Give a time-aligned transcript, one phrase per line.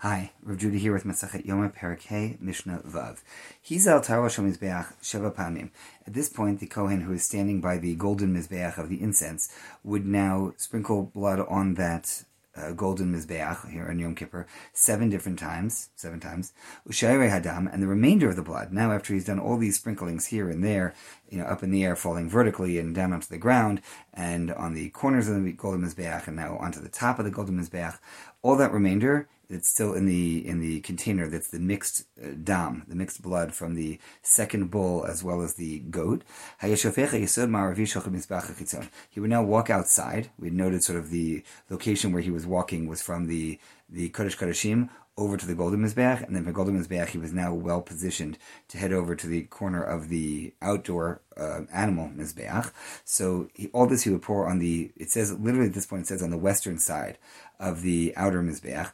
[0.00, 3.22] Hi, Rav Judy here with Masachet Yoma Parakeh Mishnah Vav.
[3.62, 5.70] He's al Tarosh Mizbeach Sheva Pamim.
[6.06, 9.50] At this point, the Kohen who is standing by the golden Mizbeach of the incense
[9.82, 12.24] would now sprinkle blood on that
[12.56, 16.52] uh, golden mizbeach here on Yom Kippur seven different times, seven times.
[16.88, 18.72] Ushayre hadam, and the remainder of the blood.
[18.72, 20.94] Now, after he's done all these sprinklings here and there,
[21.28, 23.82] you know, up in the air, falling vertically and down onto the ground,
[24.12, 27.30] and on the corners of the golden mizbeach, and now onto the top of the
[27.30, 27.98] golden mizbeach,
[28.42, 32.84] all that remainder it's still in the in the container that's the mixed uh, dam,
[32.88, 36.22] the mixed blood from the second bull as well as the goat.
[36.60, 36.68] He
[39.20, 40.30] would now walk outside.
[40.38, 44.36] We noted sort of the location where he was walking was from the the Kodesh
[44.36, 44.88] Kodeshim
[45.18, 48.36] over to the Golden Mizbeach, and then from Golden Mizbeach he was now well positioned
[48.68, 52.70] to head over to the corner of the outdoor uh, animal Mizbeach.
[53.04, 56.02] So he, all this he would pour on the, it says, literally at this point
[56.02, 57.18] it says on the western side
[57.58, 58.92] of the outer Mizbeach,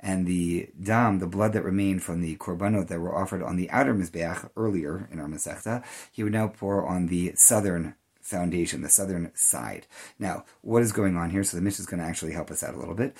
[0.00, 3.70] and the dam, the blood that remained from the korbanot that were offered on the
[3.70, 8.88] outer Mizbeach earlier in our Masechta, he would now pour on the southern foundation, the
[8.88, 9.86] southern side.
[10.18, 11.44] Now, what is going on here?
[11.44, 13.16] So the Mishnah is going to actually help us out a little bit.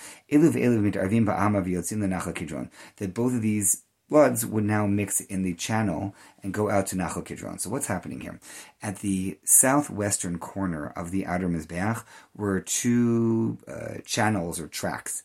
[2.97, 6.97] That both of these bloods would now mix in the channel and go out to
[6.97, 7.59] Nachal Kidron.
[7.59, 8.39] So what's happening here?
[8.83, 12.05] At the southwestern corner of the outer Mizbeach
[12.37, 15.25] were two uh, channels or tracks.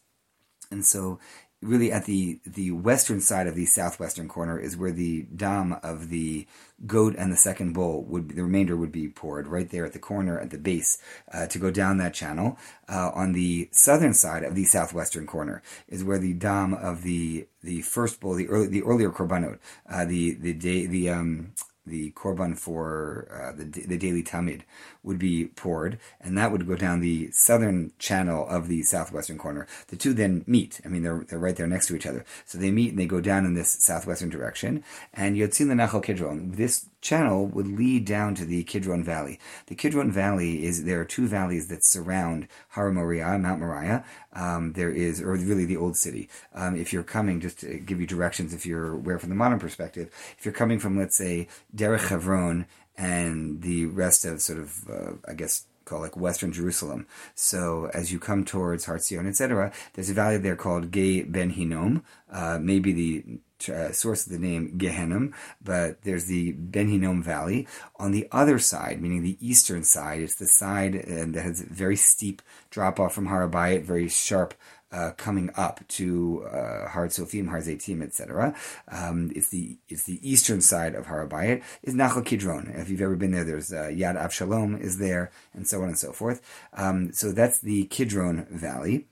[0.72, 1.20] And so
[1.61, 6.09] really at the the western side of the southwestern corner is where the dam of
[6.09, 6.45] the
[6.86, 9.99] goat and the second bull would the remainder would be poured right there at the
[9.99, 10.99] corner at the base
[11.33, 12.58] uh, to go down that channel.
[12.88, 17.47] Uh, on the southern side of the southwestern corner is where the dam of the
[17.64, 19.58] the first bull, the early, the earlier korbanot,
[19.89, 21.53] uh, the the day the um
[21.88, 24.61] the korban for uh, the the daily tamid
[25.03, 29.67] would be poured, and that would go down the southern channel of the southwestern corner.
[29.88, 30.81] The two then meet.
[30.85, 33.05] I mean, they're they're right there next to each other, so they meet and they
[33.05, 34.83] go down in this southwestern direction.
[35.13, 36.52] And Yotzin the Nachal Kidron.
[36.52, 39.39] This channel would lead down to the Kidron Valley.
[39.67, 44.04] The Kidron Valley is there are two valleys that surround Har Moriah, Mount Moriah.
[44.33, 46.30] Um, there is, or really the old city.
[46.54, 49.59] Um, if you're coming, just to give you directions, if you're where from the modern
[49.59, 52.65] perspective, if you're coming from, let's say, Derech Hebron
[52.98, 57.08] and the rest of sort of, uh, I guess, called like Western Jerusalem.
[57.33, 62.03] So as you come towards Har etc., there's a valley there called Gay Ben Hinnom,
[62.31, 63.39] uh, maybe the
[63.70, 65.30] uh, source of the name Gehenna,
[65.64, 67.67] but there's the Ben Hinnom Valley.
[67.98, 71.95] On the other side, meaning the eastern side, it's the side uh, that has very
[71.95, 74.54] steep drop off from Har Habayit, very sharp
[74.92, 78.55] uh, coming up to uh, Har Tzofim, Har Zaitim, etc.
[78.89, 82.67] Um, it's the it's the eastern side of Har Habayit is Nachal Kidron.
[82.75, 85.98] If you've ever been there, there's uh, Yad Avshalom is there, and so on and
[85.98, 86.42] so forth.
[86.73, 89.08] Um, so that's the Kidron Valley.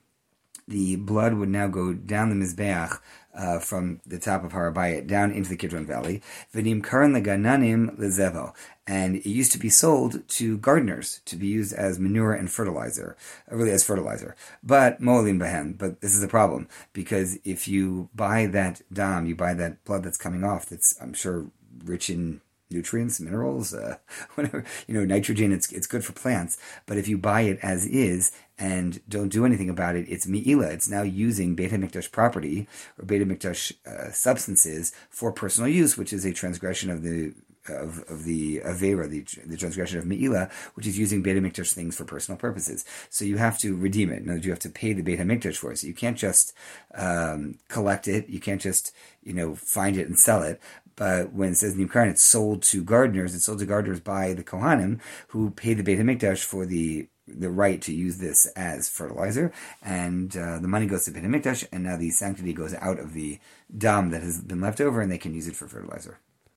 [0.68, 3.00] The blood would now go down the Mizbeach
[3.36, 6.22] uh, from the top of Har Habayit down into the Kidron Valley.
[6.54, 8.54] V'nim karan lezevo,
[8.88, 13.16] and it used to be sold to gardeners to be used as manure and fertilizer,
[13.52, 14.36] uh, really as fertilizer.
[14.64, 15.78] But mo'alim bahem.
[15.78, 20.04] But this is a problem because if you buy that dam, you buy that blood
[20.04, 20.68] that's coming off.
[20.68, 21.48] That's I'm sure
[21.84, 23.98] rich in nutrients, minerals, uh,
[24.36, 26.58] whatever, you know, nitrogen, it's, it's good for plants.
[26.86, 30.68] But if you buy it as is and don't do anything about it, it's mi'ila.
[30.68, 32.68] It's now using Beit HaMikdash property
[32.98, 37.34] or Beit HaMikdash uh, substances for personal use, which is a transgression of the
[37.70, 41.96] of, of the Avera, the, the transgression of Me'ila, which is using Beit HaMikdash things
[41.96, 42.86] for personal purposes.
[43.10, 44.26] So you have to redeem it.
[44.26, 45.78] No, you have to pay the Beit HaMikdash for it.
[45.80, 46.54] So you can't just
[46.94, 48.30] um, collect it.
[48.30, 48.94] You can't just,
[49.24, 50.60] you know, find it and sell it.
[50.96, 53.36] But when it says Nimkaran, it's sold to gardeners.
[53.36, 57.50] It's sold to gardeners by the Kohanim who pay the Beit HaMikdash for the the
[57.50, 61.84] right to use this as fertilizer, and uh, the money goes to Beit HaMikdash, and
[61.84, 63.40] now the sanctity goes out of the
[63.76, 66.20] dam that has been left over, and they can use it for fertilizer.